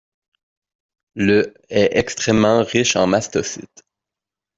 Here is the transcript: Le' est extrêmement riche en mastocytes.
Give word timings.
Le' 1.13 1.53
est 1.69 1.95
extrêmement 1.95 2.63
riche 2.63 2.95
en 2.95 3.05
mastocytes. 3.05 3.83